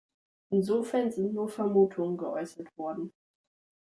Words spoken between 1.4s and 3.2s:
Vermutungen geäußert worden.